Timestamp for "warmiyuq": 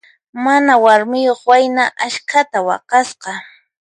0.83-1.41